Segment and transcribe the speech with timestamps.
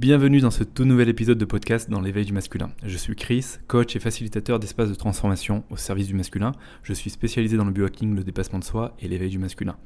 [0.00, 2.70] Bienvenue dans ce tout nouvel épisode de podcast dans l'éveil du masculin.
[2.82, 6.52] Je suis Chris, coach et facilitateur d'espaces de transformation au service du masculin.
[6.82, 9.76] Je suis spécialisé dans le biohacking, le dépassement de soi et l'éveil du masculin.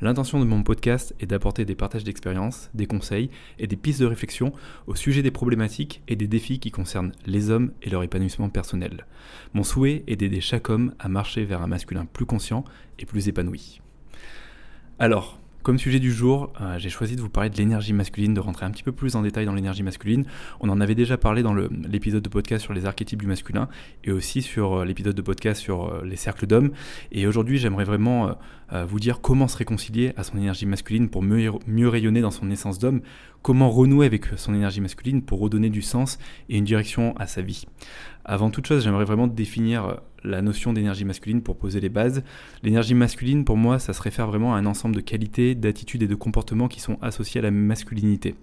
[0.00, 4.06] L'intention de mon podcast est d'apporter des partages d'expériences, des conseils et des pistes de
[4.06, 4.52] réflexion
[4.86, 9.06] au sujet des problématiques et des défis qui concernent les hommes et leur épanouissement personnel.
[9.54, 12.64] Mon souhait est d'aider chaque homme à marcher vers un masculin plus conscient
[13.00, 13.80] et plus épanoui.
[15.00, 18.40] Alors, comme sujet du jour, euh, j'ai choisi de vous parler de l'énergie masculine, de
[18.40, 20.26] rentrer un petit peu plus en détail dans l'énergie masculine.
[20.60, 23.68] On en avait déjà parlé dans l'épisode de podcast sur les archétypes du masculin
[24.04, 26.70] et aussi sur euh, l'épisode de podcast sur euh, les cercles d'hommes.
[27.12, 28.36] Et aujourd'hui, j'aimerais vraiment
[28.88, 32.50] vous dire comment se réconcilier à son énergie masculine pour mieux, mieux rayonner dans son
[32.50, 33.02] essence d'homme,
[33.40, 36.18] comment renouer avec son énergie masculine pour redonner du sens
[36.48, 37.66] et une direction à sa vie.
[38.24, 42.22] Avant toute chose, j'aimerais vraiment définir la notion d'énergie masculine pour poser les bases.
[42.62, 46.08] L'énergie masculine, pour moi, ça se réfère vraiment à un ensemble de qualités, d'attitudes et
[46.08, 48.34] de comportements qui sont associés à la masculinité.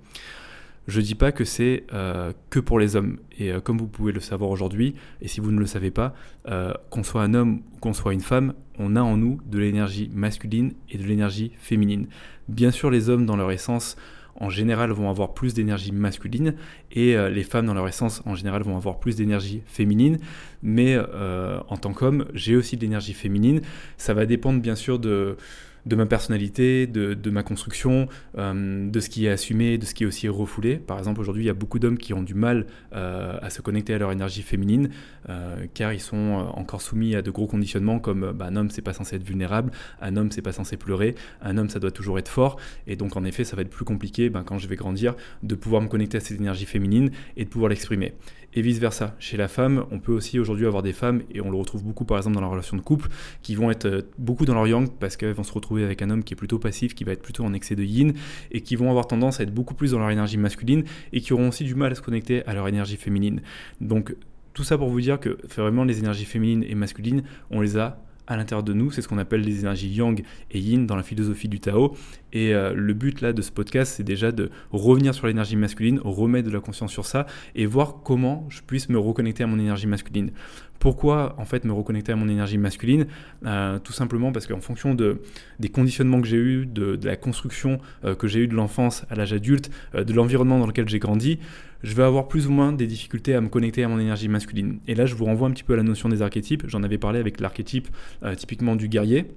[0.88, 3.18] Je ne dis pas que c'est euh, que pour les hommes.
[3.38, 6.14] Et euh, comme vous pouvez le savoir aujourd'hui, et si vous ne le savez pas,
[6.48, 9.60] euh, qu'on soit un homme ou qu'on soit une femme, on a en nous de
[9.60, 12.08] l'énergie masculine et de l'énergie féminine.
[12.48, 13.96] Bien sûr, les hommes, dans leur essence,
[14.42, 16.56] en général vont avoir plus d'énergie masculine
[16.92, 20.18] et euh, les femmes dans leur essence en général vont avoir plus d'énergie féminine.
[20.64, 23.62] Mais euh, en tant qu'homme, j'ai aussi de l'énergie féminine.
[23.98, 25.38] Ça va dépendre bien sûr de
[25.86, 30.04] de ma personnalité, de, ma construction, euh, de ce qui est assumé, de ce qui
[30.04, 30.78] est aussi refoulé.
[30.78, 33.62] Par exemple, aujourd'hui, il y a beaucoup d'hommes qui ont du mal euh, à se
[33.62, 34.90] connecter à leur énergie féminine,
[35.30, 38.82] euh, car ils sont encore soumis à de gros conditionnements comme bah, un homme, c'est
[38.82, 39.72] pas censé être vulnérable,
[40.02, 42.58] un homme, c'est pas censé pleurer, un homme, ça doit toujours être fort.
[42.88, 45.56] Et donc, en effet, ça va être plus compliqué ben, quand je vais grandir de
[45.56, 48.14] pouvoir me connecter à cette énergie féminine et de pouvoir l'exprimer
[48.54, 49.16] et vice-versa.
[49.20, 52.06] Chez la femme, on peut aussi aujourd'hui avoir des femmes, et on le retrouve beaucoup
[52.06, 53.10] par exemple dans la relation de couple,
[53.42, 56.24] qui vont être beaucoup dans leur yang parce qu'elles vont se retrouver avec un homme
[56.24, 58.14] qui est plutôt passif, qui va être plutôt en excès de yin,
[58.52, 60.84] et qui vont avoir tendance à être beaucoup plus dans leur énergie masculine,
[61.14, 63.42] et qui auront aussi du mal à se connecter à leur énergie féminine.
[63.80, 64.16] Donc
[64.54, 68.04] tout ça pour vous dire que vraiment les énergies féminines et masculines, on les a
[68.28, 68.92] à l'intérieur de nous.
[68.92, 71.96] C'est ce qu'on appelle les énergies yang et yin dans la philosophie du Tao.
[72.34, 76.00] Et euh, le but là de ce podcast, c'est déjà de revenir sur l'énergie masculine,
[76.04, 79.60] remettre de la conscience sur ça et voir comment je puisse me reconnecter à mon
[79.60, 80.32] énergie masculine.
[80.82, 83.06] Pourquoi en fait me reconnecter à mon énergie masculine
[83.46, 85.22] euh, Tout simplement parce qu'en fonction de,
[85.60, 89.14] des conditionnements que j'ai eus, de, la construction euh, que j'ai eue de l'enfance à
[89.14, 91.38] l'âge adulte, euh, de l'environnement dans lequel j'ai grandi,
[91.84, 94.80] je vais avoir plus ou moins des difficultés à me connecter à mon énergie masculine.
[94.88, 96.64] Et là, je vous renvoie un petit peu à la notion des archétypes.
[96.66, 97.88] J'en avais parlé avec l'archétype
[98.36, 99.28] typiquement du guerrier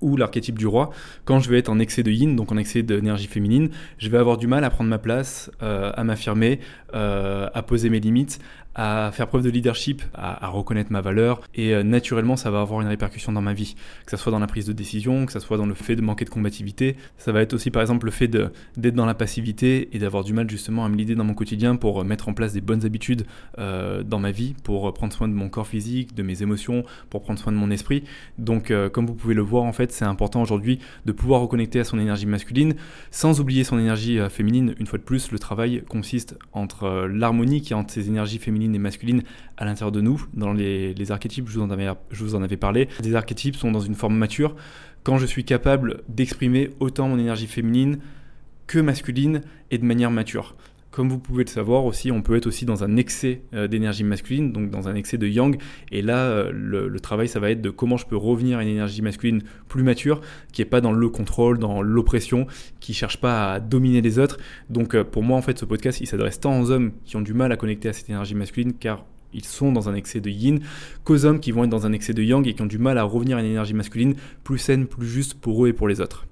[0.00, 0.90] ou l'archétype du roi,
[1.24, 4.18] quand je vais être en excès de yin, donc en excès d'énergie féminine, je vais
[4.18, 6.60] avoir du mal à prendre ma place, à m'affirmer,
[6.92, 8.38] à poser mes limites,
[8.74, 12.80] à faire preuve de leadership, à, reconnaître ma valeur, et euh, naturellement ça va avoir
[12.80, 13.74] une répercussion dans ma vie,
[14.04, 16.02] que ce soit dans la prise de décision, que ce soit dans le fait de
[16.02, 19.88] manquer de combativité, ça va être aussi par exemple le fait d'être dans la passivité
[19.92, 22.34] et d'avoir du mal justement à me l'idée dans mon quotidien pour euh, mettre en
[22.34, 23.26] place des bonnes habitudes
[23.58, 27.22] euh, dans ma vie, pour prendre soin de mon corps physique, de mes émotions, pour
[27.22, 28.04] prendre soin de mon esprit.
[28.38, 31.84] Donc comme vous pouvez le voir en fait c'est important aujourd'hui de pouvoir reconnecter à
[31.84, 32.74] son énergie masculine
[33.10, 34.74] sans oublier son énergie féminine.
[34.78, 38.63] Une fois de plus le travail consiste entre l'harmonie qui est entre ces énergies féminines
[38.72, 39.22] et masculine
[39.56, 40.24] à l'intérieur de nous.
[40.34, 42.88] Dans les, archétypes, je vous, en avais, je vous en avais parlé.
[43.02, 44.54] Les archétypes sont dans une forme mature.
[45.02, 47.98] Quand je suis capable d'exprimer autant mon énergie féminine
[48.66, 50.54] que masculine et de manière mature.
[50.94, 54.04] Comme vous pouvez le savoir aussi, on peut être aussi dans un excès euh, d'énergie
[54.04, 55.60] masculine, donc dans un excès de yang.
[55.90, 58.68] Et là, euh, le, travail, ça va être de comment je peux revenir à une
[58.68, 60.20] énergie masculine plus mature,
[60.52, 62.46] qui n'est pas dans le contrôle, dans l'oppression,
[62.78, 64.38] qui cherche pas à dominer les autres.
[64.70, 67.22] Donc euh, pour moi, en fait, ce podcast, il s'adresse tant aux hommes qui ont
[67.22, 70.30] du mal à connecter à cette énergie masculine, car ils sont dans un excès de
[70.30, 70.60] yin,
[71.02, 72.98] qu'aux hommes qui vont être dans un excès de yang et qui ont du mal
[72.98, 76.00] à revenir à une énergie masculine plus saine, plus juste pour eux et pour les
[76.00, 76.28] autres.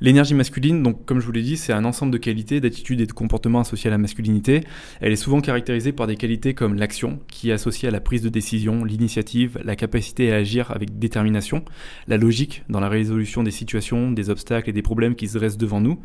[0.00, 3.06] L'énergie masculine, donc comme je vous l'ai dit, c'est un ensemble de qualités, d'attitudes et
[3.06, 4.60] de comportements associés à la masculinité.
[5.00, 8.22] Elle est souvent caractérisée par des qualités comme l'action, qui est associée à la prise
[8.22, 11.64] de décision, l'initiative, la capacité à agir avec détermination,
[12.06, 15.58] la logique dans la résolution des situations, des obstacles et des problèmes qui se dressent
[15.58, 15.98] devant nous,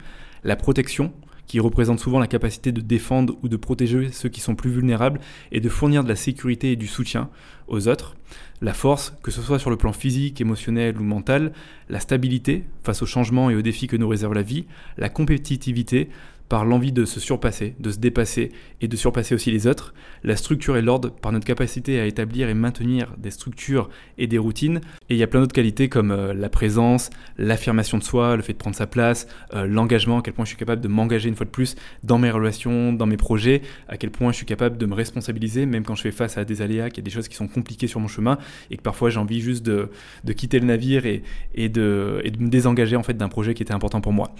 [0.44, 1.14] la protection,
[1.48, 5.20] qui représente souvent la capacité de défendre ou de protéger ceux qui sont plus vulnérables
[5.52, 7.30] et de fournir de la sécurité et du soutien
[7.68, 8.16] aux autres,
[8.62, 11.52] la force, que ce soit sur le plan physique, émotionnel ou mental,
[11.90, 14.66] la stabilité face aux changements et aux défis que nous réserve la vie,
[14.98, 16.10] la compétitivité,
[16.54, 20.36] par l'envie de se surpasser, de se dépasser et de surpasser aussi les autres, la
[20.36, 23.90] structure et l'ordre par notre capacité à établir et maintenir des structures
[24.20, 24.80] et des routines.
[25.10, 27.10] Et il y a plein d'autres qualités comme euh, la présence,
[27.40, 30.50] l'affirmation de soi, le fait de prendre sa place, euh, l'engagement, à quel point je
[30.50, 33.98] suis capable de m'engager une fois de plus dans mes relations, dans mes projets, à
[33.98, 36.62] quel point je suis capable de me responsabiliser même quand je fais face à des
[36.62, 38.38] aléas, qu'il y a des choses qui sont compliquées sur mon chemin
[38.70, 39.90] et que parfois j'ai envie juste de,
[40.34, 41.24] quitter le navire et,
[41.56, 44.36] et, de, et de me désengager en fait d'un projet qui était important pour moi.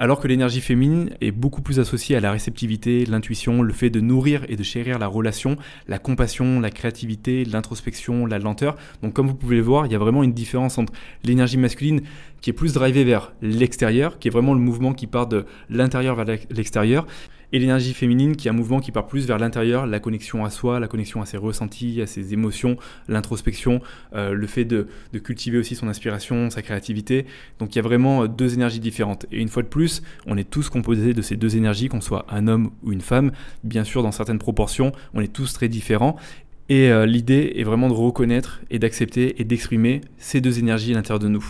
[0.00, 3.98] Alors que l'énergie féminine est beaucoup plus associée à la réceptivité, l'intuition, le fait de
[3.98, 5.56] nourrir et de chérir la relation,
[5.88, 8.76] la compassion, la créativité, l'introspection, la lenteur.
[9.02, 10.92] Donc comme vous pouvez le voir, il y a vraiment une différence entre
[11.24, 12.02] l'énergie masculine
[12.40, 16.14] qui est plus drivée vers l'extérieur, qui est vraiment le mouvement qui part de l'intérieur
[16.14, 17.04] vers l'extérieur,
[17.52, 20.50] et l'énergie féminine qui est un mouvement qui part plus vers l'intérieur, la connexion à
[20.50, 22.76] soi, la connexion à ses ressentis, à ses émotions,
[23.08, 23.80] l'introspection,
[24.14, 24.88] euh, le fait de,
[25.22, 27.26] cultiver aussi son inspiration, sa créativité.
[27.58, 29.26] Donc il y a vraiment euh, deux énergies différentes.
[29.32, 32.26] Et une fois de plus, on est tous composés de ces deux énergies, qu'on soit
[32.30, 33.32] un homme ou une femme.
[33.64, 36.16] Bien sûr, dans certaines proportions, on est tous très différents.
[36.68, 40.96] Et euh, l'idée est vraiment de reconnaître et d'accepter et d'exprimer ces deux énergies à
[40.96, 41.44] l'intérieur de nous.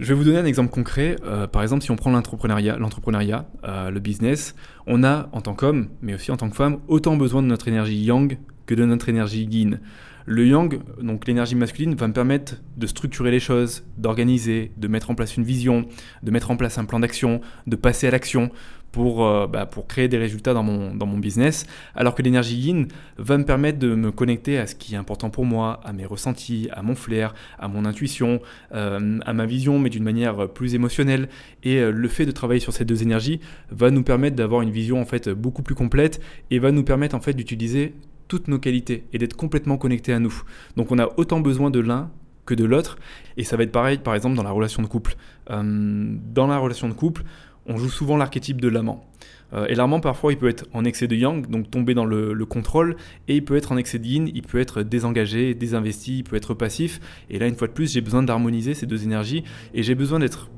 [0.00, 1.16] Je vais vous donner un exemple concret.
[1.24, 4.56] Euh, par exemple, si on prend l'entrepreneuriat, l'entrepreneuriat, euh, le business,
[4.88, 7.68] on a en tant qu'homme, mais aussi en tant que femme, autant besoin de notre
[7.68, 8.36] énergie yang
[8.66, 9.78] que de notre énergie yin.
[10.26, 15.10] Le yang, donc l'énergie masculine, va me permettre de structurer les choses, d'organiser, de mettre
[15.10, 15.86] en place une vision,
[16.22, 18.50] de mettre en place un plan d'action, de passer à l'action
[18.94, 22.54] pour, euh, bah, pour créer des résultats dans mon, dans mon business, alors que l'énergie
[22.54, 22.86] yin
[23.18, 26.06] va me permettre de me connecter à ce qui est important pour moi, à mes
[26.06, 28.40] ressentis, à mon flair, à mon intuition,
[28.72, 31.28] euh, à ma vision, mais d'une manière plus émotionnelle.
[31.64, 33.40] Et euh, le fait de travailler sur ces deux énergies
[33.72, 36.20] va nous permettre d'avoir une vision en fait beaucoup plus complète
[36.52, 37.94] et va nous permettre en fait d'utiliser
[38.28, 40.44] toutes nos qualités et d'être complètement connecté à nous.
[40.76, 42.12] Donc on a autant besoin de l'un
[42.46, 42.96] que de l'autre.
[43.36, 45.16] Et ça va être pareil, par exemple, dans la relation de couple.
[45.48, 47.24] dans la relation de couple,
[47.66, 49.04] on joue souvent l'archétype de l'amant.
[49.52, 52.44] Euh, et l'amant, parfois, il peut être en excès de yang, donc tomber dans le,
[52.44, 52.96] contrôle,
[53.28, 56.36] et il peut être en excès de yin, il peut être désengagé, désinvesti, il peut
[56.36, 57.00] être passif.
[57.30, 60.18] Et là, une fois de plus, j'ai besoin d'harmoniser ces deux énergies, et j'ai besoin
[60.18, 60.50] d'être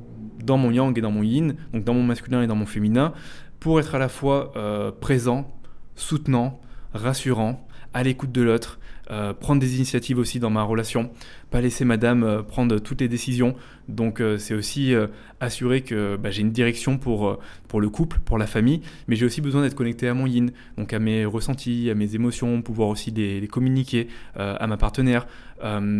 [0.43, 3.13] dans mon yang et dans mon yin, donc dans mon masculin et dans mon féminin,
[3.61, 5.53] pour être à la fois euh, présent,
[5.97, 6.61] soutenant,
[6.95, 8.79] rassurant, à l'écoute de l'autre,
[9.11, 11.11] euh, prendre des initiatives aussi dans ma relation,
[11.51, 13.55] pas laisser madame euh, prendre toutes les décisions.
[13.89, 14.95] Donc euh, c'est aussi
[15.39, 17.39] assurer que bah, j'ai une direction pour,
[17.69, 20.51] pour le couple, pour la famille, mais j'ai aussi besoin d'être connecté à mon yin,
[20.77, 25.27] donc à mes ressentis, à mes émotions, pouvoir aussi les communiquer à ma partenaire,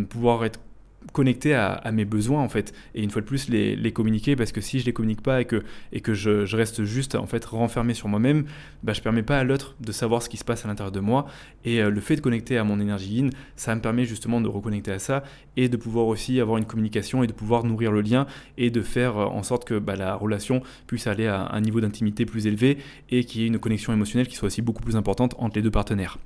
[0.09, 0.59] pouvoir être
[1.13, 4.61] connecté à, mes besoins en fait et une fois de plus les, communiquer parce que
[4.61, 5.63] si je les communique pas et que,
[5.93, 8.45] et que je, reste juste en fait renfermé sur moi-même
[8.83, 11.01] bah, je permets pas à l'autre de savoir ce qui se passe à l'intérieur de
[11.01, 11.27] moi
[11.65, 14.49] et euh, le fait de connecter à mon énergie yin ça me permet justement de
[14.49, 15.23] reconnecter à ça
[15.57, 18.27] et de pouvoir aussi avoir une communication et de pouvoir nourrir le lien
[18.59, 21.81] et de faire euh, en sorte que bah, la relation puisse aller à un niveau
[21.81, 22.79] d'intimité plus élevé
[23.11, 25.63] et qu'il y ait une connexion émotionnelle qui soit aussi beaucoup plus importante entre les
[25.63, 26.19] deux partenaires.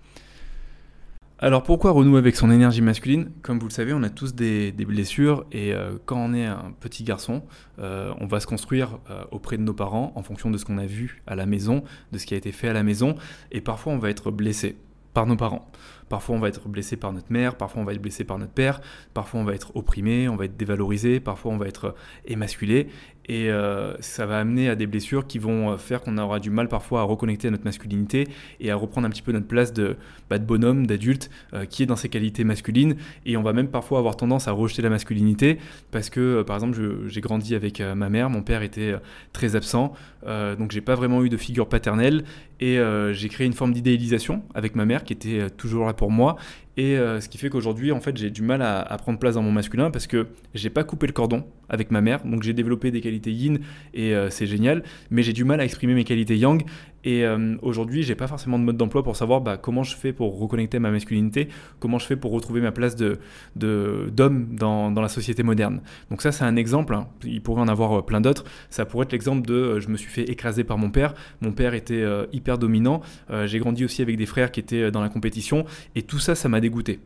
[1.42, 3.30] Alors pourquoi renouer avec son énergie masculine?
[3.40, 6.74] Comme vous le savez, on a tous des, blessures et euh, quand on est un
[6.80, 7.42] petit garçon,
[7.78, 10.76] euh, on va se construire euh, auprès de nos parents en fonction de ce qu'on
[10.76, 11.82] a vu à la maison,
[12.12, 13.14] de ce qui a été fait à la maison
[13.52, 14.76] et parfois on va être blessé
[15.14, 15.66] par nos parents.
[16.10, 18.52] Parfois, on va être blessé par notre mère, parfois, on va être blessé par notre
[18.52, 18.82] père,
[19.14, 21.94] parfois, on va être opprimé, on va être dévalorisé, parfois, on va être
[22.26, 22.88] émasculé.
[23.30, 26.66] Et euh, ça va amener à des blessures qui vont faire qu'on aura du mal
[26.66, 28.26] parfois à reconnecter à notre masculinité
[28.58, 29.96] et à reprendre un petit peu notre place de,
[30.28, 32.96] bah, bonhomme, d'adulte, euh, qui est dans ses qualités masculines.
[33.26, 35.58] Et on va même parfois avoir tendance à rejeter la masculinité
[35.92, 38.94] parce que, euh, par exemple, j'ai grandi avec ma mère, mon père était
[39.32, 39.92] très absent,
[40.26, 42.24] donc j'ai pas vraiment eu de figure paternelle.
[42.62, 42.78] Et
[43.12, 46.36] j'ai créé une forme d'idéalisation avec ma mère qui était toujours là pour moi.
[46.80, 49.52] Et ce qui fait qu'aujourd'hui, en fait, j'ai du mal à, prendre place dans mon
[49.52, 52.24] masculin parce que j'ai pas coupé le cordon avec ma mère.
[52.24, 53.60] Donc j'ai développé des qualités yin
[53.94, 56.62] et euh, c'est génial, mais j'ai du mal à exprimer mes qualités yang.
[57.02, 60.12] Et euh, aujourd'hui, j'ai pas forcément de mode d'emploi pour savoir bah, comment je fais
[60.12, 63.18] pour reconnecter ma masculinité, comment je fais pour retrouver ma place de,
[63.56, 65.80] d'homme dans, dans, la société moderne.
[66.10, 66.94] Donc ça, c'est un exemple.
[66.94, 67.08] Hein.
[67.24, 68.44] Il pourrait en avoir euh, plein d'autres.
[68.68, 71.14] Ça pourrait être l'exemple de je me suis fait écraser par mon père.
[71.40, 73.00] Mon père était hyper dominant.
[73.44, 75.64] j'ai grandi aussi avec des frères qui étaient dans la compétition.
[75.94, 76.60] Et tout ça, ça m'a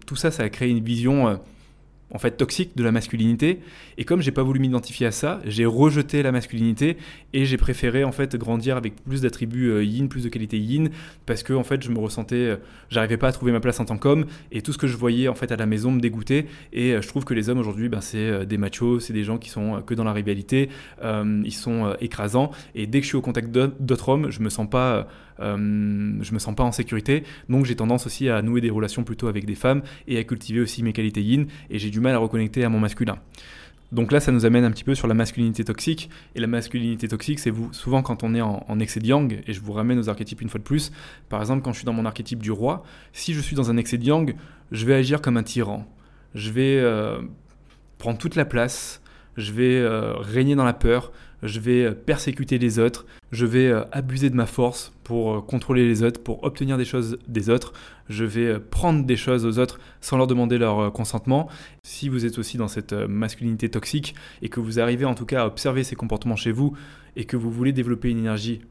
[0.07, 1.39] Tout ça, ça a créé une vision
[2.15, 3.61] en fait toxique de la masculinité.
[3.99, 6.97] Et comme j'ai pas voulu m'identifier à ça j'ai rejeté la masculinité
[7.33, 10.91] et j'ai préféré en fait grandir avec plus d'attributs euh, yin plus de qualité yin
[11.27, 12.57] parce que en fait je me ressentais euh,
[12.89, 15.29] j'arrivais pas à trouver ma place en tant qu'homme et tout ce que je voyais
[15.29, 16.47] en fait à la maison me dégoûtait.
[16.73, 19.39] Et euh, je trouve que les hommes aujourd'hui ben, c'est des machos c'est des gens
[19.39, 20.69] qui sont que dans la rivalité
[21.03, 22.51] ils sont écrasants.
[22.75, 25.09] Et dès que je suis au contact d'autres hommes je me sens pas
[25.41, 29.29] je me sens pas en sécurité donc j'ai tendance aussi à nouer des relations plutôt
[29.29, 32.19] avec des femmes et à cultiver aussi mes qualités yin et j'ai du mal à
[32.19, 33.19] reconnecter à mon masculin.
[33.93, 36.11] Donc là, ça nous amène un petit peu sur la masculinité toxique.
[36.35, 39.61] Et la masculinité toxique, c'est souvent quand on est en, excès de yang, et je
[39.61, 40.91] vous ramène aux archétypes une fois de plus.
[41.29, 43.77] Par exemple, quand je suis dans mon archétype du roi, si je suis dans un
[43.77, 44.35] excès de yang,
[44.73, 45.87] je vais agir comme un tyran.
[46.35, 47.21] Je vais euh,
[47.99, 49.01] prendre toute la place,
[49.37, 51.13] je vais euh, régner dans la peur,
[51.45, 56.21] je vais persécuter les autres, je vais abuser de ma force pour contrôler les autres,
[56.21, 57.73] pour obtenir des choses des autres,
[58.09, 61.49] je vais prendre des choses aux autres sans leur demander leur consentement.
[61.83, 65.43] Si vous êtes aussi dans cette masculinité toxique et que vous arrivez en tout cas
[65.43, 66.75] à observer ces comportements chez vous
[67.15, 68.63] et que vous voulez développer une énergie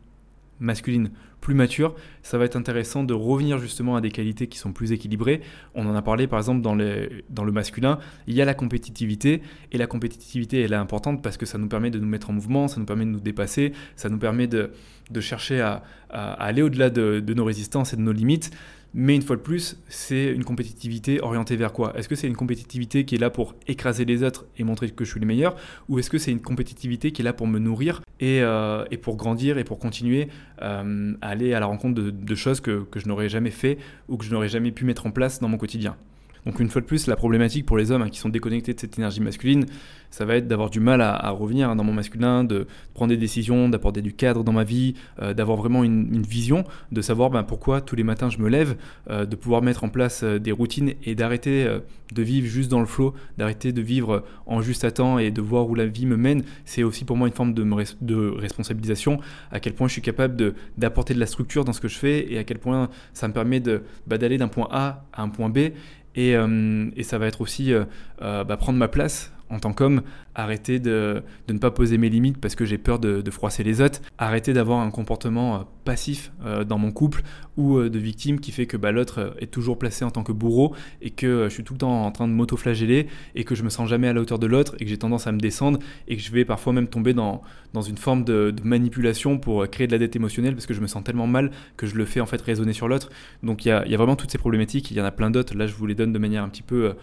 [0.60, 1.12] masculine
[1.44, 4.94] plus mature, ça va être intéressant de revenir justement à des qualités qui sont plus
[4.94, 5.42] équilibrées.
[5.76, 9.42] On en a parlé par exemple dans, le masculin, il y a la compétitivité,
[9.74, 12.34] et la compétitivité elle est importante parce que ça nous permet de nous mettre en
[12.34, 14.72] mouvement, ça nous permet de nous dépasser, ça nous permet de,
[15.20, 18.50] chercher à, aller au-delà de, de nos résistances et de nos limites.
[18.96, 21.98] Mais une fois de plus, c'est une compétitivité orientée vers quoi?
[21.98, 25.04] Est-ce que c'est une compétitivité qui est là pour écraser les autres et montrer que
[25.04, 25.56] je suis le meilleur?
[25.90, 29.16] Ou est-ce que c'est une compétitivité qui est là pour me nourrir et, euh, pour
[29.16, 30.30] grandir et pour continuer
[30.62, 34.18] euh, à aller à la rencontre de, choses que, que je n'aurais jamais fait ou
[34.18, 35.98] que je n'aurais jamais pu mettre en place dans mon quotidien?
[36.46, 38.80] Donc une fois de plus, la problématique pour les hommes hein, qui sont déconnectés de
[38.80, 39.66] cette énergie masculine,
[40.14, 43.18] ça va être d'avoir du mal à, revenir hein, dans mon masculin, de prendre des
[43.18, 47.42] décisions, d'apporter du cadre dans ma vie, euh, d'avoir vraiment une, vision, de savoir ben,
[47.42, 48.76] pourquoi tous les matins je me lève,
[49.10, 51.68] euh, de pouvoir mettre en place euh, des routines et d'arrêter
[52.14, 55.42] de vivre juste dans le flot, d'arrêter de vivre en juste à temps et de
[55.42, 56.44] voir où la vie me mène.
[56.66, 59.20] C'est aussi pour moi une forme de, responsabilisation,
[59.52, 62.32] à quel point je suis capable d'apporter de, la structure dans ce que je fais
[62.32, 63.62] et à quel point ça me permet
[64.06, 65.72] bah, d'aller d'un point A à un point B
[66.18, 67.86] euh, et, ça va être aussi euh,
[68.22, 70.02] euh, bah, prendre ma place en tant qu'homme,
[70.36, 74.02] arrêter de, ne pas poser mes limites parce que j'ai peur de, froisser les autres,
[74.18, 77.24] arrêter d'avoir un comportement euh, passif euh, dans mon couple
[77.58, 80.32] ou euh, de victime qui fait que bah, l'autre est toujours placé en tant que
[80.32, 83.64] bourreau et que je suis tout le temps en train de m'auto-flageller et que je
[83.64, 85.80] me sens jamais à la hauteur de l'autre et que j'ai tendance à me descendre
[86.08, 87.42] et que je vais parfois même tomber dans,
[87.74, 90.88] dans une forme de, manipulation pour créer de la dette émotionnelle parce que je me
[90.88, 93.10] sens tellement mal que je le fais en fait résonner sur l'autre.
[93.44, 95.30] Donc il y a, y a, vraiment toutes ces problématiques, il y en a plein
[95.30, 96.94] d'autres, là je vous les donne de manière un petit peu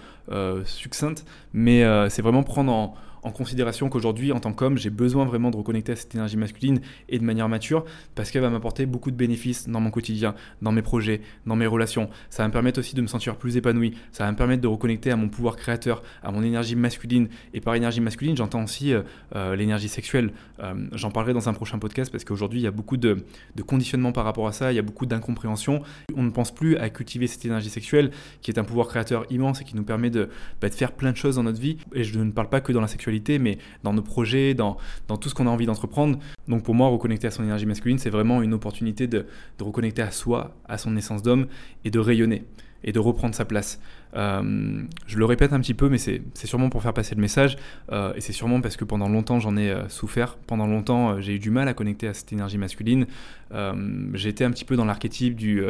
[0.65, 5.57] succincte, mais c'est vraiment en, en considération qu'aujourd'hui, en tant qu'homme, j'ai besoin vraiment de
[5.57, 7.85] reconnecter à cette énergie masculine et de manière mature
[8.15, 11.67] parce qu'elle va m'apporter beaucoup de bénéfices dans mon quotidien, dans mes projets, dans mes
[11.67, 12.09] relations.
[12.31, 13.95] Ça va me permettre aussi de me sentir plus épanoui.
[14.13, 17.29] Ça va me permettre de reconnecter à mon pouvoir créateur, à mon énergie masculine.
[17.55, 19.03] Et par énergie masculine, j'entends aussi euh,
[19.37, 20.33] euh, l'énergie sexuelle.
[20.61, 23.25] Euh, j'en parlerai dans un prochain podcast parce qu'aujourd'hui, il y a beaucoup de,
[23.55, 24.73] de conditionnement par rapport à ça.
[24.73, 25.83] Il y a beaucoup d'incompréhension.
[26.17, 28.11] On ne pense plus à cultiver cette énergie sexuelle
[28.41, 30.29] qui est un pouvoir créateur immense et qui nous permet de,
[30.61, 31.77] bah, de faire plein de choses dans notre vie.
[31.95, 34.77] Et je ne parle pas que dans la sexualité mais dans nos projets, dans,
[35.09, 36.19] dans tout ce qu'on a envie d'entreprendre.
[36.49, 39.27] Donc pour moi, reconnecter à son énergie masculine, c'est vraiment une opportunité de,
[39.61, 41.47] reconnecter à soi, à son essence d'homme,
[41.85, 42.45] et de rayonner,
[42.85, 43.81] et de reprendre sa place.
[44.17, 47.57] Euh, je le répète un petit peu, mais c'est sûrement pour faire passer le message,
[47.93, 51.37] euh, et c'est sûrement parce que pendant longtemps j'en ai euh, souffert, pendant longtemps j'ai
[51.37, 53.07] eu du mal à connecter à cette énergie masculine.
[54.15, 55.63] J'étais un petit peu dans l'archétype du...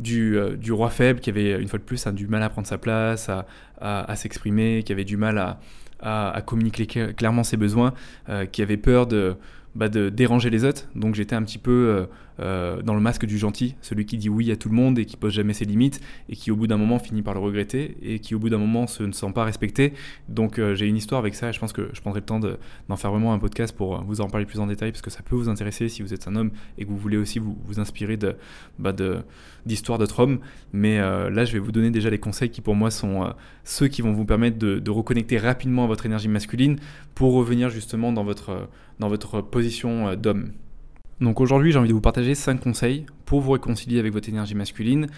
[0.00, 3.28] Du, roi faible qui avait une fois de plus du mal à prendre sa place,
[3.28, 3.46] à,
[3.80, 5.60] à s'exprimer, qui avait du mal à,
[6.00, 7.94] à, communiquer clairement ses besoins,
[8.28, 9.08] euh, qui avait peur
[9.74, 10.88] bah, de déranger les autres.
[10.94, 12.06] Donc j'étais un petit peu
[12.40, 14.98] euh, euh, dans le masque du gentil, celui qui dit oui à tout le monde
[14.98, 17.40] et qui pose jamais ses limites et qui au bout d'un moment finit par le
[17.40, 19.92] regretter et qui au bout d'un moment se ne sent pas respecté.
[20.28, 22.40] Donc euh, j'ai une histoire avec ça et je pense que je prendrai le temps
[22.40, 25.22] d'en faire vraiment un podcast pour vous en parler plus en détail parce que ça
[25.22, 28.18] peut vous intéresser si vous êtes un homme et que vous voulez aussi vous, inspirer
[28.78, 28.94] bah
[29.66, 30.38] d'histoires d'autres hommes.
[30.72, 33.32] Mais euh, là je vais vous donner déjà les conseils qui pour moi sont
[33.64, 36.78] ceux qui vont vous permettre de, reconnecter rapidement à votre énergie masculine
[37.14, 40.52] pour revenir justement dans votre position d'homme.
[41.20, 44.54] Donc aujourd'hui, j'ai envie de vous partager 5 conseils pour vous réconcilier avec votre énergie
[44.54, 45.08] masculine.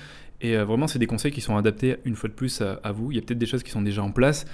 [0.41, 3.11] Et euh, vraiment, c'est des conseils qui sont adaptés une fois de plus à, vous.
[3.11, 4.45] Il y a peut-être des choses qui sont déjà en place.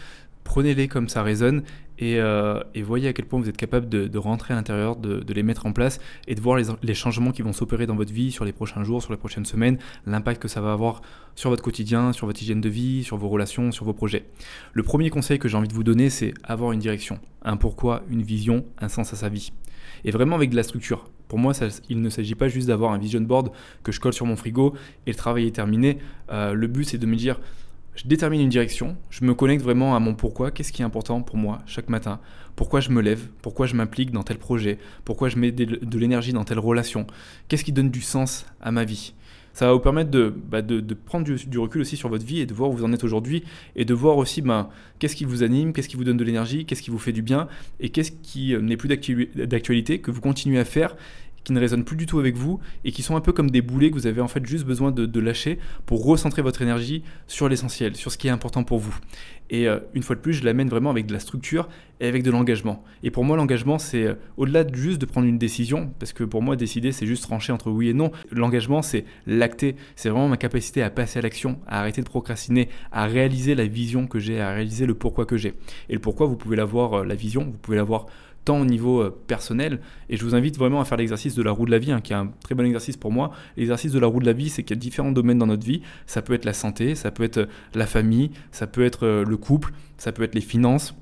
[0.44, 1.62] Prenez-les comme ça résonne
[1.98, 5.44] et, euh, voyez à quel point vous êtes capable de, rentrer à l'intérieur, de, les
[5.44, 8.44] mettre en place et de voir les, changements qui vont s'opérer dans votre vie sur
[8.44, 11.02] les prochains jours, sur les prochaines semaines, l'impact que ça va avoir
[11.36, 14.24] sur votre quotidien, sur votre hygiène de vie, sur vos relations, sur vos projets.
[14.72, 18.02] Le premier conseil que j'ai envie de vous donner, c'est avoir une direction, un pourquoi,
[18.10, 19.52] une vision, un sens à sa vie.
[20.04, 21.08] Et vraiment avec de la structure.
[21.28, 21.52] Pour moi,
[21.88, 24.74] il ne s'agit pas juste d'avoir un vision board que je colle sur mon frigo
[25.06, 25.98] et le travail est terminé.
[26.30, 27.40] Euh, le but, c'est de me dire,
[27.94, 31.20] je détermine une direction, je me connecte vraiment à mon pourquoi, qu'est-ce qui est important
[31.22, 32.20] pour moi chaque matin,
[32.56, 36.32] pourquoi je me lève, pourquoi je m'implique dans tel projet, pourquoi je mets de l'énergie
[36.32, 37.06] dans telle relation,
[37.48, 39.14] qu'est-ce qui donne du sens à ma vie?
[39.52, 40.60] Ça va vous permettre de, bah,
[41.04, 43.44] prendre du, recul aussi sur votre vie et de voir où vous en êtes aujourd'hui
[43.76, 44.68] et de voir aussi ben,
[44.98, 47.22] qu'est-ce qui vous anime, qu'est-ce qui vous donne de l'énergie, qu'est-ce qui vous fait du
[47.22, 47.48] bien
[47.80, 50.96] et qu'est-ce qui euh, n'est plus d'actualité, que vous continuez à faire
[51.44, 53.62] qui ne résonnent plus du tout avec vous et qui sont un peu comme des
[53.62, 57.48] boulets que vous avez en fait juste besoin de, lâcher pour recentrer votre énergie sur
[57.48, 58.96] l'essentiel, sur ce qui est important pour vous.
[59.50, 61.68] Et euh, une fois de plus, je l'amène vraiment avec de la structure
[62.00, 62.82] et avec de l'engagement.
[63.02, 66.24] Et pour moi, l'engagement, c'est euh, au-delà de juste de prendre une décision, parce que
[66.24, 68.10] pour moi, décider, c'est juste trancher entre oui et non.
[68.30, 69.76] L'engagement, c'est l'acter.
[69.94, 73.66] C'est vraiment ma capacité à passer à l'action, à arrêter de procrastiner, à réaliser la
[73.66, 75.54] vision que j'ai, à réaliser le pourquoi que j'ai.
[75.88, 78.06] Et le pourquoi, vous pouvez l'avoir, euh, la vision, vous pouvez l'avoir
[78.44, 79.80] tant au niveau euh, personnel.
[80.08, 82.00] Et je vous invite vraiment à faire l'exercice de la roue de la vie, hein,
[82.00, 83.32] qui est un très bon exercice pour moi.
[83.56, 85.66] L'exercice de la roue de la vie, c'est qu'il y a différents domaines dans notre
[85.66, 85.82] vie.
[86.06, 89.24] Ça peut être la santé, ça peut être euh, la famille, ça peut être euh,
[89.24, 90.94] le couple, ça peut être les finances.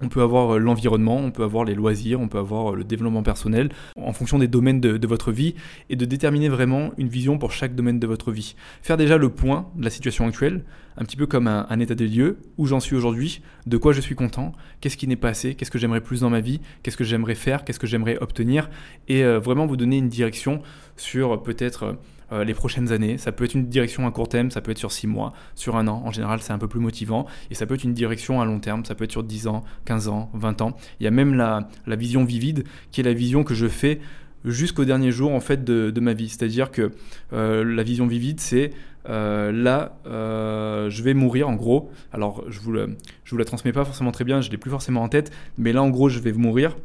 [0.00, 3.70] On peut avoir l'environnement, on peut avoir les loisirs, on peut avoir le développement personnel,
[3.96, 5.54] en fonction des domaines de, votre vie,
[5.90, 8.54] et de déterminer vraiment une vision pour chaque domaine de votre vie.
[8.82, 10.64] Faire déjà le point de la situation actuelle,
[10.96, 14.00] un petit peu comme un, état des lieux, où j'en suis aujourd'hui, de quoi je
[14.00, 16.96] suis content, qu'est-ce qui n'est pas assez, qu'est-ce que j'aimerais plus dans ma vie, qu'est-ce
[16.96, 18.70] que j'aimerais faire, qu'est-ce que j'aimerais obtenir,
[19.08, 20.62] et euh, vraiment vous donner une direction
[20.96, 21.92] sur peut-être euh,
[22.30, 23.16] les prochaines années.
[23.16, 25.76] Ça peut être une direction à court terme, ça peut être sur 6 mois, sur
[25.76, 26.02] un an.
[26.04, 27.26] En général, c'est un peu plus motivant.
[27.50, 29.64] Et ça peut être une direction à long terme, ça peut être sur 10 ans,
[29.86, 30.76] 15 ans, 20 ans.
[31.00, 34.00] Il y a même la, la vision vivide, qui est la vision que je fais
[34.44, 36.28] jusqu'au dernier jour en fait de, ma vie.
[36.28, 36.92] C'est-à-dire que
[37.32, 38.72] euh, la vision vivide, c'est
[39.08, 41.90] euh, là, euh, je vais mourir en gros.
[42.12, 45.02] Alors, je vous, je vous la transmets pas forcément très bien, je l'ai plus forcément
[45.02, 46.76] en tête, mais là, en gros, je vais mourir.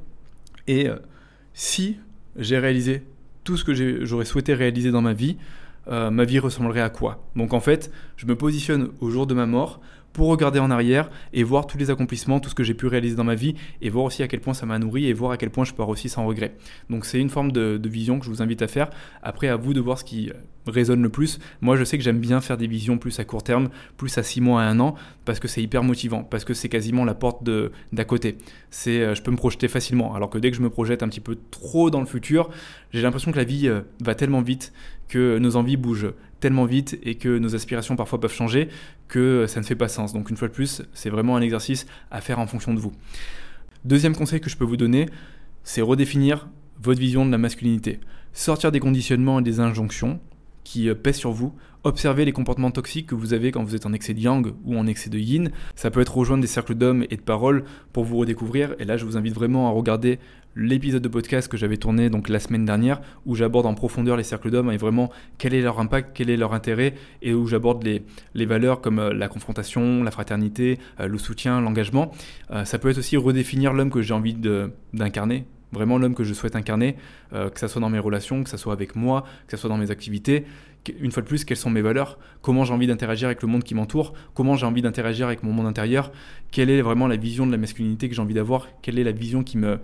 [0.68, 0.88] Et
[1.54, 2.00] si
[2.38, 3.04] j'ai réalisé
[3.44, 5.38] tout ce que j'aurais souhaité réaliser dans ma vie,
[5.90, 7.28] ma vie ressemblerait à quoi?
[7.36, 9.82] Donc, en fait, je me positionne au jour de ma mort
[10.14, 13.16] pour regarder en arrière et voir tous les accomplissements, tout ce que j'ai pu réaliser
[13.16, 15.38] dans ma vie et voir aussi à quel point ça m'a nourri et voir à
[15.38, 16.56] quel point je pars aussi sans regret.
[16.90, 18.90] Donc c'est une forme de, vision que je vous invite à faire.
[19.22, 20.32] Après, à vous de voir ce qui
[20.68, 21.40] résonne le plus.
[21.62, 24.24] Moi, je sais que j'aime bien faire des visions plus à court terme, plus à
[24.24, 27.14] 6 mois, à 1 an, parce que c'est hyper motivant, parce que c'est quasiment la
[27.14, 27.44] porte
[27.92, 28.38] d'à côté.
[28.70, 31.10] C'est, euh, je peux me projeter facilement, alors que dès que je me projette un
[31.10, 32.50] petit peu trop dans le futur,
[32.94, 34.74] j'ai l'impression que la vie euh, va tellement vite
[35.10, 38.68] que nos envies bougent tellement vite et que nos aspirations parfois peuvent changer
[39.14, 40.12] que ça ne fait pas sens.
[40.12, 42.94] Donc une fois de plus, c'est vraiment un exercice à faire en fonction de vous.
[43.86, 45.08] Deuxième conseil que je peux vous donner,
[45.64, 46.50] c'est redéfinir
[46.82, 48.00] votre vision de la masculinité.
[48.34, 50.20] Sortir des conditionnements et des injonctions
[50.64, 51.54] qui euh, pèsent sur vous.
[51.86, 54.78] Observez les comportements toxiques que vous avez quand vous êtes en excès de yang ou
[54.78, 55.52] en excès de yin.
[55.76, 58.74] Ça peut être rejoindre des cercles d'hommes et de paroles pour vous redécouvrir.
[58.80, 60.20] Et là, je vous invite vraiment à regarder
[60.56, 64.24] l'épisode de podcast que j'avais tourné donc la semaine dernière où j'aborde en profondeur les
[64.24, 67.84] cercles d'hommes et vraiment quel est leur impact, quel est leur intérêt et où j'aborde
[67.84, 68.04] les,
[68.34, 72.12] les, valeurs comme euh, la confrontation, la fraternité, euh, le soutien, l'engagement.
[72.66, 74.36] ça peut être aussi redéfinir l'homme que j'ai envie
[74.94, 76.96] d'incarner vraiment l'homme que je souhaite incarner,
[77.34, 79.70] euh, que ce soit dans mes relations, que ce soit avec moi, que ce soit
[79.70, 80.46] dans mes activités.
[81.00, 83.64] Une fois de plus, quelles sont mes valeurs Comment j'ai envie d'interagir avec le monde
[83.64, 86.12] qui m'entoure Comment j'ai envie d'interagir avec mon monde intérieur
[86.52, 89.14] Quelle est vraiment la vision de la masculinité que j'ai envie d'avoir Quelle est la
[89.14, 89.80] vision qui me,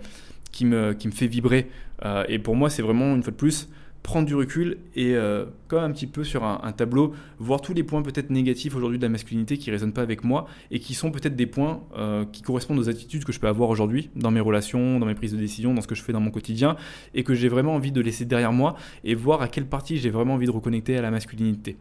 [0.52, 1.68] qui me, qui me fait vibrer
[2.04, 3.68] euh, Et pour moi, c'est vraiment, une fois de plus,
[4.02, 7.82] prendre du recul et euh, comme un petit peu sur un, tableau, voir tous les
[7.82, 10.94] points peut-être négatifs aujourd'hui de la masculinité qui ne résonnent pas avec moi et qui
[10.94, 14.30] sont peut-être des points euh, qui correspondent aux attitudes que je peux avoir aujourd'hui dans
[14.30, 16.76] mes relations, dans mes prises de décision, dans ce que je fais dans mon quotidien
[17.14, 20.10] et que j'ai vraiment envie de laisser derrière moi et voir à quelle partie j'ai
[20.10, 21.76] vraiment envie de reconnecter à la masculinité.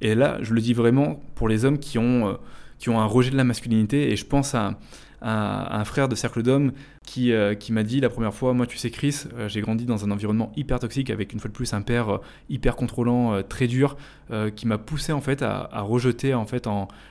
[0.00, 2.34] Et là, je le dis vraiment pour les hommes qui ont, euh,
[2.78, 4.78] qui ont un rejet de la masculinité et je pense à,
[5.20, 6.72] à un frère de cercle d'hommes
[7.08, 9.86] qui, euh, qui m'a dit la première fois, moi tu sais Chris, euh, j'ai grandi
[9.86, 12.18] dans un environnement hyper toxique avec une fois de plus un père euh,
[12.50, 13.96] hyper contrôlant, très dur,
[14.56, 16.68] qui m'a poussé en fait à, rejeter en fait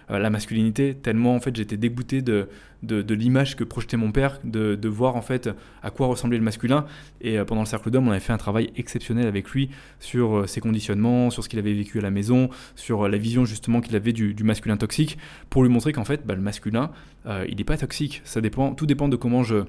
[0.07, 2.47] la masculinité tellement en fait j'étais dégoûté de,
[2.83, 5.49] l'image que projetait mon père, de, voir en fait
[5.81, 6.85] à quoi ressemblait le masculin.
[7.21, 10.61] Et pendant le cercle d'hommes, on avait fait un travail exceptionnel avec lui sur ses
[10.61, 14.13] conditionnements, sur ce qu'il avait vécu à la maison, sur la vision justement qu'il avait
[14.13, 15.17] du, du, masculin toxique,
[15.49, 16.91] pour lui montrer qu'en fait bah, le masculin,
[17.25, 18.21] il n'est pas toxique.
[18.25, 19.63] Ça dépend, tout dépend de comment je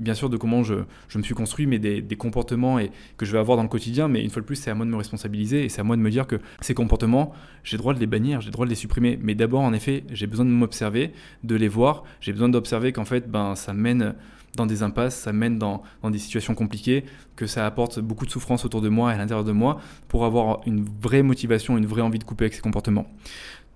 [0.00, 0.74] bien sûr de comment je,
[1.14, 4.08] me suis construit, mais des, comportements et, que je vais avoir dans le quotidien.
[4.08, 5.96] Mais une fois de plus, c'est à moi de me responsabiliser et c'est à moi
[5.96, 7.32] de me dire que ces comportements,
[7.62, 9.18] j'ai le droit de les bannir, j'ai le droit de les supprimer.
[9.22, 12.04] Mais d'abord, en effet, j'ai besoin de m'observer, de les voir.
[12.20, 14.14] J'ai besoin d'observer qu'en fait, ben, ça mène
[14.56, 18.30] dans des impasses, ça mène dans, dans, des situations compliquées, que ça apporte beaucoup de
[18.30, 21.86] souffrance autour de moi et à l'intérieur de moi pour avoir une vraie motivation, une
[21.86, 23.06] vraie envie de couper avec ces comportements.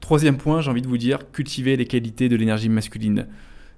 [0.00, 3.26] Troisième point, j'ai envie de vous dire, cultivez les qualités de l'énergie masculine,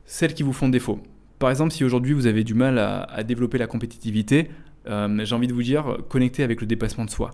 [0.04, 1.00] celles qui vous font défaut.
[1.40, 4.50] Par exemple, si aujourd'hui vous avez du mal à, développer la compétitivité,
[4.86, 7.30] euh, j'ai envie de vous dire, connectez avec le dépassement de soi.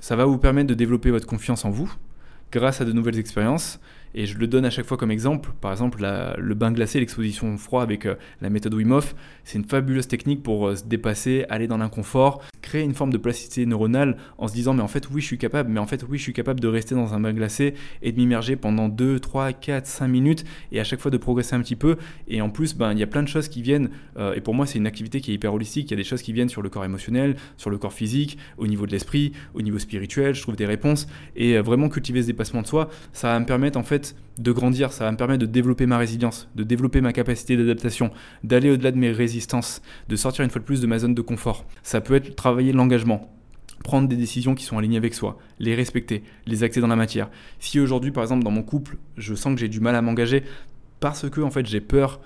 [0.00, 1.94] Ça va vous permettre de développer votre confiance en vous
[2.50, 3.78] grâce à de nouvelles expériences.
[4.14, 5.50] Et je le donne à chaque fois comme exemple.
[5.60, 6.04] Par exemple,
[6.38, 10.08] le bain glacé, l'exposition au froid avec euh, la méthode Wim Hof, c'est une fabuleuse
[10.08, 14.48] technique pour euh, se dépasser, aller dans l'inconfort, créer une forme de plasticité neuronale en
[14.48, 16.32] se disant mais en fait oui je suis capable, mais en fait oui je suis
[16.32, 20.08] capable de rester dans un bain glacé et de m'immerger pendant 2, 3, 4, 5
[20.08, 21.96] minutes et à chaque fois de progresser un petit peu.
[22.28, 24.54] Et en plus, ben, il y a plein de choses qui viennent, euh, et pour
[24.54, 26.48] moi c'est une activité qui est hyper holistique, il y a des choses qui viennent
[26.48, 30.34] sur le corps émotionnel, sur le corps physique, au niveau de l'esprit, au niveau spirituel,
[30.34, 31.06] je trouve des réponses.
[31.36, 33.97] Et vraiment cultiver ce dépassement de soi, ça va me permettre en fait
[34.38, 38.10] de grandir, ça va me permettre de développer ma résilience, de développer ma capacité d'adaptation,
[38.44, 41.22] d'aller au-delà de mes résistances, de sortir une fois de plus de ma zone de
[41.22, 41.64] confort.
[41.82, 43.32] Ça peut être travailler l'engagement,
[43.82, 47.30] prendre des décisions qui sont alignées avec soi, les respecter, les acter dans la matière.
[47.58, 50.44] Si aujourd'hui, par exemple, dans mon couple, je sens que j'ai du mal à m'engager
[51.00, 52.20] parce que en fait j'ai peur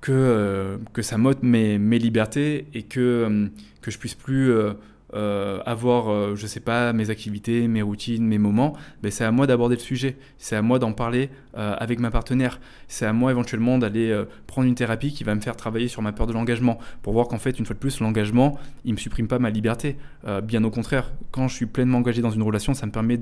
[0.00, 4.74] que, que ça m'ôte mes, libertés et que, que je puisse plus euh,
[5.12, 9.46] avoir, euh, je sais pas, mes activités, mes routines, mes moments, ben c'est à moi
[9.46, 10.16] d'aborder le sujet.
[10.38, 12.60] C'est à moi d'en parler euh, avec ma partenaire.
[12.88, 16.12] C'est à moi éventuellement d'aller prendre une thérapie qui va me faire travailler sur ma
[16.12, 19.28] peur de l'engagement pour voir qu'en fait, une fois de plus, l'engagement, il me supprime
[19.28, 19.96] pas ma liberté.
[20.42, 23.18] bien au contraire, quand je suis pleinement engagé dans une relation, ça me permet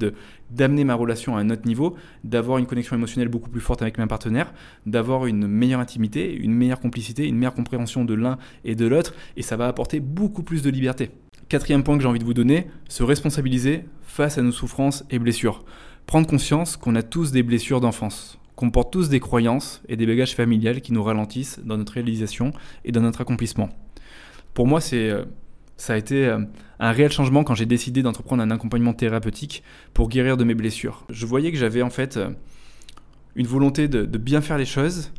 [0.50, 3.98] d'amener ma relation à un autre niveau, d'avoir une connexion émotionnelle beaucoup plus forte avec
[3.98, 4.52] ma partenaire,
[4.86, 9.14] d'avoir une meilleure intimité, une meilleure complicité, une meilleure compréhension de l'un et de l'autre,
[9.36, 11.10] et ça va apporter beaucoup plus de liberté.
[11.48, 15.20] Quatrième point que j'ai envie de vous donner, se responsabiliser face à nos souffrances et
[15.20, 15.64] blessures.
[16.04, 20.06] Prendre conscience qu'on a tous des blessures d'enfance, qu'on porte tous des croyances et des
[20.06, 22.50] bagages familiales qui nous ralentissent dans notre réalisation
[22.84, 23.68] et dans notre accomplissement.
[24.54, 25.24] Pour moi, c'est, euh,
[25.76, 26.40] ça a été euh,
[26.80, 29.62] un réel changement quand j'ai décidé d'entreprendre un accompagnement thérapeutique
[29.94, 31.04] pour guérir de mes blessures.
[31.10, 32.30] Je voyais que j'avais en fait euh,
[33.36, 35.12] une volonté de, bien faire les choses,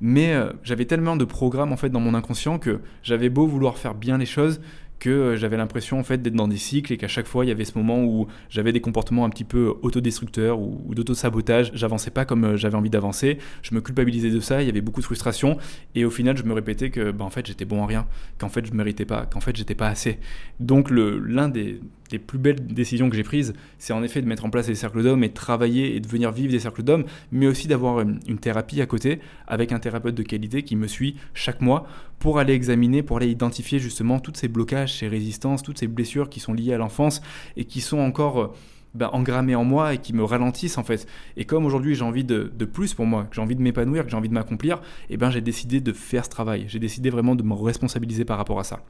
[0.00, 3.94] mais j'avais tellement de programmes en fait dans mon inconscient que j'avais beau vouloir faire
[3.94, 4.60] bien les choses,
[4.98, 7.48] que euh, j'avais l'impression en fait d'être dans des cycles et qu'à chaque fois il
[7.48, 11.70] y avait ce moment où j'avais des comportements un petit peu autodestructeurs ou, ou d'auto-sabotage,
[11.74, 14.80] j'avançais pas comme euh, j'avais envie d'avancer, je me culpabilisais de ça, il y avait
[14.80, 15.58] beaucoup de frustration.
[15.94, 18.06] Et au final je me répétais que bah, en fait j'étais bon en rien,
[18.38, 20.18] qu'en fait je méritais pas, qu'en fait j'étais pas assez.
[20.60, 21.80] Donc l'un des,
[22.10, 24.74] des plus belles décisions que j'ai prises, c'est en effet de mettre en place des
[24.74, 28.00] cercles d'hommes et de travailler et de venir vivre des cercles d'hommes, mais aussi d'avoir
[28.00, 31.86] une, thérapie à côté avec un thérapeute de qualité qui me suit chaque mois
[32.18, 36.28] pour aller examiner, pour aller identifier justement tous ces blocages, ces résistances, toutes ces blessures
[36.28, 37.20] qui sont liées à l'enfance
[37.56, 38.54] et qui sont encore
[38.96, 41.06] ben, engrammées en moi et qui me ralentissent en fait.
[41.36, 44.10] Et comme aujourd'hui j'ai envie de, plus pour moi, que j'ai envie de m'épanouir, que
[44.10, 44.76] j'ai envie de m'accomplir,
[45.10, 46.64] et eh ben j'ai décidé de faire ce travail.
[46.68, 48.80] J'ai décidé vraiment de me responsabiliser par rapport à ça.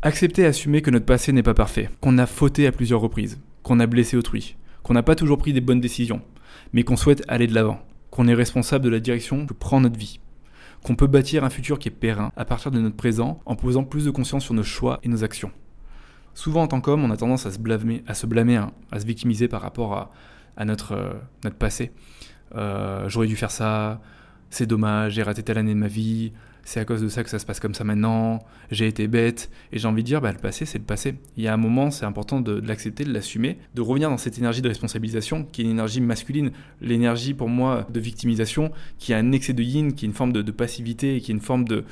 [0.00, 3.38] Accepter et assumer que notre passé n'est pas parfait, qu'on a fauté à plusieurs reprises,
[3.62, 6.22] qu'on a blessé autrui, qu'on n'a pas toujours pris des bonnes décisions,
[6.72, 9.98] mais qu'on souhaite aller de l'avant, qu'on est responsable de la direction que prend notre
[9.98, 10.20] vie,
[10.84, 13.84] qu'on peut bâtir un futur qui est périn à partir de notre présent en posant
[13.84, 15.50] plus de conscience sur nos choix et nos actions.
[16.34, 19.00] Souvent en tant qu'homme, on a tendance à se blâmer, à se, blâmer, hein, à
[19.00, 20.12] se victimiser par rapport
[20.56, 21.90] à, notre, euh, notre passé.
[22.54, 24.02] Euh, j'aurais dû faire ça,
[24.50, 26.32] c'est dommage, j'ai raté telle année de ma vie,
[26.64, 29.50] c'est à cause de ça que ça se passe comme ça maintenant, j'ai été bête,
[29.72, 31.14] et j'ai envie de dire, bah, le passé, c'est le passé.
[31.36, 34.38] Il y a un moment, c'est important de, l'accepter, de l'assumer, de revenir dans cette
[34.38, 39.18] énergie de responsabilisation, qui est une énergie masculine, l'énergie pour moi de victimisation, qui a
[39.18, 41.84] un excès de yin, qui est une forme de, passivité, qui est une forme de,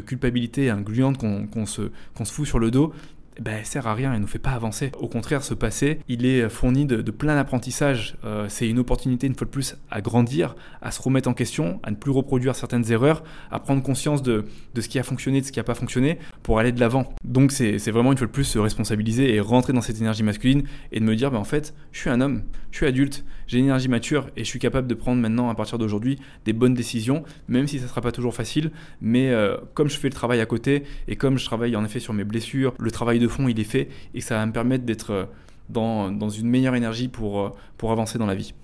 [0.00, 2.92] culpabilité gluante qu'on se, qu'on se fout sur le dos
[3.40, 4.90] ben, elle sert à rien, elle nous fait pas avancer.
[4.98, 8.16] Au contraire, ce passé, il est fourni de, plein d'apprentissages.
[8.24, 11.80] Euh, c'est une opportunité, une fois de plus, à grandir, à se remettre en question,
[11.82, 15.40] à ne plus reproduire certaines erreurs, à prendre conscience de, de ce qui a fonctionné,
[15.40, 17.12] de ce qui n'a pas fonctionné, pour aller de l'avant.
[17.24, 20.64] Donc c'est vraiment, une fois de plus, se responsabiliser et rentrer dans cette énergie masculine
[20.92, 23.58] et de me dire, ben, en fait, je suis un homme, je suis adulte, j'ai
[23.58, 26.74] une énergie mature et je suis capable de prendre maintenant, à partir d'aujourd'hui, des bonnes
[26.74, 28.70] décisions, même si ça ne sera pas toujours facile.
[29.00, 32.00] Mais euh, comme je fais le travail à côté et comme je travaille en effet
[32.00, 34.84] sur mes blessures, le travail de fond, il est fait et ça va me permettre
[34.84, 35.24] d'être euh,
[35.68, 38.54] dans, dans, une meilleure énergie pour, euh, pour avancer dans la vie.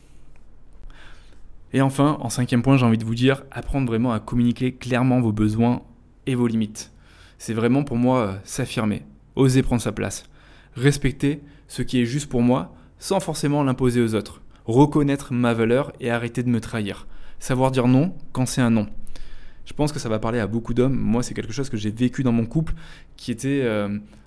[1.73, 5.21] Et enfin, en cinquième point, j'ai envie de vous dire, apprendre vraiment à communiquer clairement
[5.21, 5.83] vos besoins
[6.27, 6.93] et vos limites.
[7.39, 9.03] C'est vraiment pour moi euh, s'affirmer,
[9.35, 10.25] oser prendre sa place,
[10.77, 15.93] respecter ce qui est juste pour moi sans forcément l'imposer aux autres, reconnaître ma valeur
[16.01, 17.07] et arrêter de me trahir,
[17.39, 18.87] savoir dire non quand c'est un non.
[19.67, 20.95] Je pense que ça va parler à beaucoup d'hommes.
[20.95, 22.75] Moi, c'est quelque chose que j'ai vécu dans mon couple
[23.17, 23.63] qui était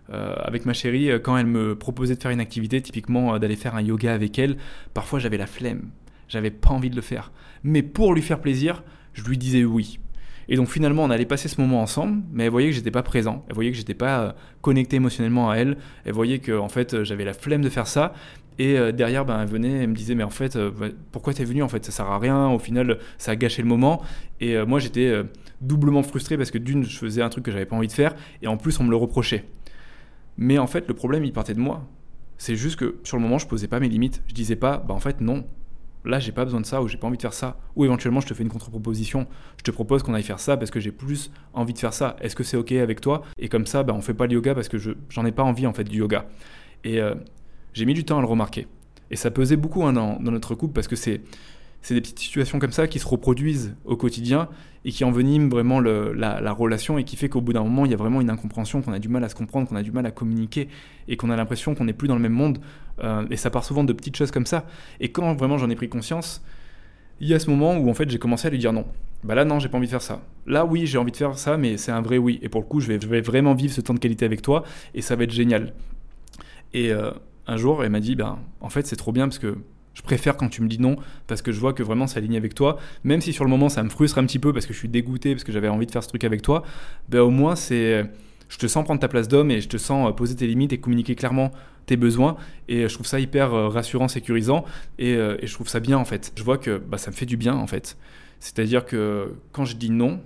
[0.09, 3.55] avec ma chérie, euh, quand elle me proposait de faire une activité, typiquement euh, d'aller
[3.55, 4.57] faire un yoga avec elle,
[4.93, 5.89] parfois j'avais la flemme,
[6.27, 7.31] j'avais pas envie de le faire.
[7.63, 9.99] Mais pour lui faire plaisir, je lui disais oui.
[10.49, 13.03] Et donc finalement, on allait passer ce moment ensemble, mais elle voyait que j'étais pas
[13.03, 17.03] présent, elle voyait que j'étais pas connecté émotionnellement à elle, elle voyait que en fait
[17.03, 18.13] j'avais la flemme de faire ça.
[18.59, 20.57] Et derrière, ben, elle venait, elle me disait, mais en fait,
[21.11, 22.47] pourquoi t'es venu En fait, ça sert à rien.
[22.47, 24.01] Au final, ça a gâché le moment.
[24.41, 25.13] Et moi, j'étais
[25.61, 28.15] doublement frustré parce que d'une, je faisais un truc que j'avais pas envie de faire,
[28.41, 29.45] et en plus, on me le reprochait.
[30.38, 31.88] Mais en fait, le problème, il partait de moi.
[32.38, 34.21] C'est juste que sur le moment, je posais pas mes limites.
[34.28, 35.45] Je disais pas, bah en fait, non.
[36.06, 37.60] Là, j'ai pas besoin de ça, ou j'ai pas envie de faire ça.
[37.76, 39.28] Ou éventuellement, je te fais une contre-proposition.
[39.58, 42.15] Je te propose qu'on aille faire ça parce que j'ai plus envie de faire ça.
[42.21, 43.23] Est-ce que c'est OK avec toi?
[43.38, 45.67] Et comme ça, bah, on fait pas le yoga parce que j'en ai pas envie,
[45.67, 46.28] en fait, du yoga.
[46.84, 47.15] Et euh,
[47.73, 48.67] j'ai mis du temps à le remarquer.
[49.10, 51.21] Et ça pesait beaucoup hein, dans, notre couple parce que c'est
[51.81, 54.49] c'est des petites situations comme ça qui se reproduisent au quotidien
[54.85, 57.93] et qui enveniment vraiment la, relation et qui fait qu'au bout d'un moment, il y
[57.93, 60.05] a vraiment une incompréhension, qu'on a du mal à se comprendre, qu'on a du mal
[60.05, 60.69] à communiquer
[61.07, 62.59] et qu'on a l'impression qu'on n'est plus dans le même monde.
[63.03, 64.65] Euh, et ça part souvent de petites choses comme ça.
[64.99, 66.41] Et quand vraiment j'en ai pris conscience,
[67.19, 68.85] il y a ce moment où en fait j'ai commencé à lui dire non.
[69.23, 70.21] Bah là non, j'ai pas envie de faire ça.
[70.45, 72.39] Là oui, j'ai envie de faire ça, mais c'est un vrai oui.
[72.41, 74.41] Et pour le coup, je vais, je vais, vraiment vivre ce temps de qualité avec
[74.41, 74.63] toi
[74.93, 75.73] et ça va être génial.
[76.73, 77.11] Et euh,
[77.45, 79.57] un jour, elle m'a dit, ben, en fait c'est trop bien parce que
[79.97, 82.38] Je préfère quand tu me dis non parce que je vois que vraiment ça aligne
[82.38, 82.77] avec toi.
[83.03, 84.88] Même si sur le moment ça me frustre un petit peu parce que je suis
[84.88, 86.62] dégoûté, parce que j'avais envie de faire ce truc avec toi,
[87.10, 88.05] ben au moins c'est.
[88.47, 90.71] Je te sens prendre ta place d'homme et je te sens euh, poser tes limites
[90.71, 91.49] et communiquer clairement
[91.88, 92.38] tes besoins.
[92.67, 94.65] Et je trouve ça hyper euh, rassurant, sécurisant.
[94.99, 96.31] Et, euh, je trouve ça bien en fait.
[96.36, 97.97] Je vois que bah, ça me fait du bien en fait.
[98.39, 100.21] C'est-à-dire que quand je dis non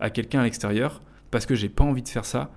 [0.00, 2.50] à quelqu'un à l'extérieur, parce que j'ai pas envie de faire ça,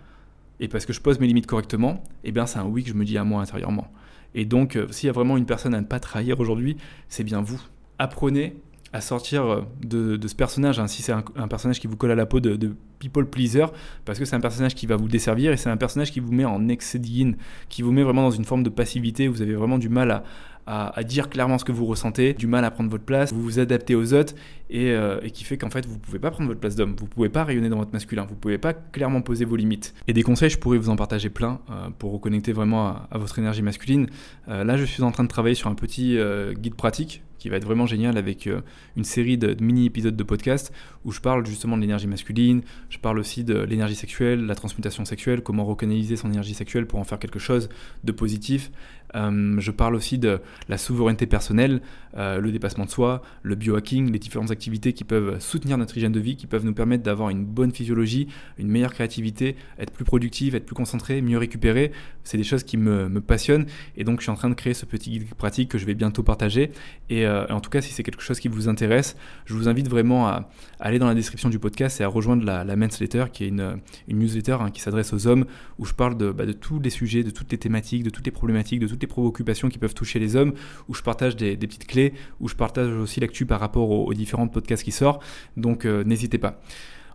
[0.62, 2.94] et parce que je pose mes limites correctement, eh bien c'est un oui que je
[2.94, 3.92] me dis à moi intérieurement.
[4.36, 7.24] Et donc, euh, s'il y a vraiment une personne à ne pas trahir aujourd'hui, c'est
[7.24, 7.62] bien vous.
[7.98, 8.56] Apprenez
[8.94, 12.16] à sortir euh, de, ce personnage, hein, si c'est un, personnage qui vous colle à
[12.16, 13.66] la peau de, people pleaser,
[14.04, 16.34] parce que c'est un personnage qui va vous desservir et c'est un personnage qui vous
[16.34, 17.38] met en excédine,
[17.70, 20.24] qui vous met vraiment dans une forme de passivité, vous avez vraiment du mal à,
[20.70, 23.60] à, dire clairement ce que vous ressentez, du mal à prendre votre place, vous vous
[23.60, 24.36] adaptez aux autres
[24.70, 27.30] et, euh, qui fait qu'en fait vous pouvez pas prendre votre place d'homme, vous pouvez
[27.30, 29.96] pas rayonner dans votre masculin, vous pouvez pas clairement poser vos limites.
[30.08, 33.40] Et des conseils, je pourrais vous en partager plein euh, pour reconnecter vraiment à, votre
[33.40, 34.08] énergie masculine.
[34.48, 36.20] Euh, là, je suis en train de travailler sur un petit
[36.60, 38.48] guide pratique qui va être vraiment génial avec
[38.96, 40.72] une série de, mini-épisodes de podcast
[41.06, 45.06] où je parle justement de l'énergie masculine, je parle aussi de l'énergie sexuelle, la transmutation
[45.06, 47.70] sexuelle, comment recanaliser son énergie sexuelle pour en faire quelque chose
[48.04, 48.72] de positif.
[49.14, 51.82] je parle aussi de la souveraineté personnelle,
[52.18, 56.12] euh, le dépassement de soi, le biohacking, les différentes activités qui peuvent soutenir notre hygiène
[56.12, 60.06] de vie, qui peuvent nous permettre d'avoir une bonne physiologie, une meilleure créativité, être plus
[60.06, 61.92] productif, être plus concentré, mieux récupérer.
[62.24, 63.66] C'est des choses qui me, passionnent
[63.98, 65.94] et donc je suis en train de créer ce petit guide pratique que je vais
[65.94, 66.72] bientôt partager.
[67.10, 69.16] Et, euh, en tout cas, si c'est quelque chose qui vous intéresse,
[69.46, 72.64] je vous invite vraiment à, aller dans la description du podcast et à rejoindre la,
[72.64, 75.46] la Letter, qui est une, newsletter hein, qui s'adresse aux hommes,
[75.78, 78.26] où je parle de, bah, de tous les sujets, de toutes les thématiques, de toutes
[78.26, 80.54] les problématiques, de toutes les préoccupations qui peuvent toucher les hommes,
[80.88, 84.48] où je partage des, petites clés, où je partage aussi l'actu par rapport aux, différents
[84.48, 85.24] podcasts qui sortent.
[85.56, 86.62] Donc euh, n'hésitez pas.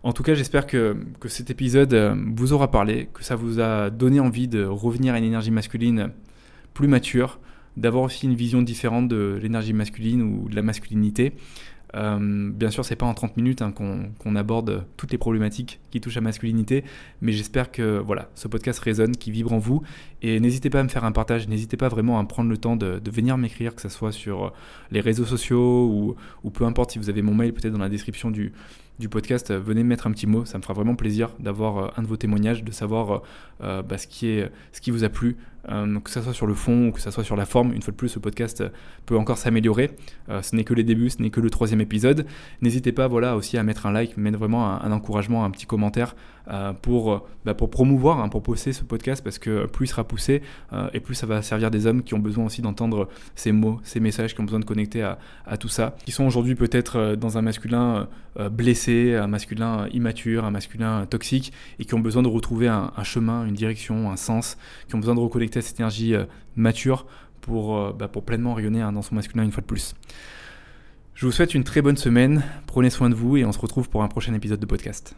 [0.03, 3.59] En tout cas, j'espère que, que, cet épisode euh, vous aura parlé, que ça vous
[3.59, 6.11] a donné envie de revenir à une énergie masculine
[6.73, 7.39] plus mature,
[7.77, 11.33] d'avoir aussi une vision différente de l'énergie masculine ou de la masculinité.
[11.95, 16.01] Euh, bien sûr, c'est pas en 30 minutes hein, qu'on aborde toutes les problématiques qui
[16.01, 16.83] touchent à masculinité,
[17.21, 19.81] mais j'espère que voilà, ce podcast résonne, qui vibre en vous.
[20.21, 22.75] Et n'hésitez pas à me faire un partage, n'hésitez pas vraiment à prendre le temps
[22.75, 24.51] de, venir m'écrire, que ce soit sur
[24.91, 27.89] les réseaux sociaux ou, ou, peu importe si vous avez mon mail peut-être dans la
[27.89, 28.51] description du,
[28.99, 30.45] du podcast, euh, venez me mettre un petit mot.
[30.45, 33.23] Ça me fera vraiment plaisir d'avoir euh, un de vos témoignages, de savoir
[33.61, 35.37] euh, bah, ce, qui est, ce qui vous a plu,
[36.03, 37.73] que ce soit sur le fond ou que ce soit sur la forme.
[37.73, 38.63] Une fois de plus, ce podcast
[39.07, 39.89] peut encore s'améliorer.
[40.29, 42.27] ce n'est que les débuts, ce n'est que le troisième épisode.
[42.61, 46.15] N'hésitez pas voilà, aussi à mettre un like, mettre vraiment un, encouragement, un petit commentaire
[46.83, 50.43] pour, bah, pour promouvoir, hein, pour pousser ce podcast parce que plus il sera poussé
[50.93, 53.99] et plus ça va servir des hommes qui ont besoin aussi d'entendre ces mots, ces
[53.99, 57.39] messages, qui ont besoin de connecter à, à tout ça, qui sont aujourd'hui peut-être dans
[57.39, 58.07] un masculin
[58.51, 63.45] blessé un masculin immature, un masculin toxique, et qui ont besoin de retrouver un, chemin,
[63.45, 67.05] une direction, un sens, qui ont besoin de reconnecter cette énergie euh, mature
[67.41, 69.95] pour, euh, bah, pour pleinement rayonner hein, dans son masculin une fois de plus.
[71.13, 73.89] Je vous souhaite une très bonne semaine, prenez soin de vous et on se retrouve
[73.89, 75.15] pour un prochain épisode de podcast.